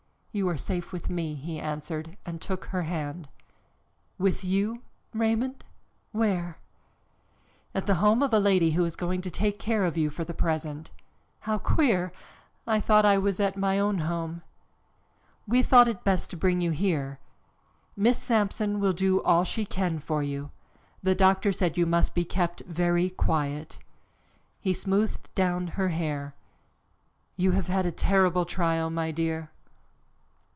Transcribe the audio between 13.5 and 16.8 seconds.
my own home." "We thought it best to bring you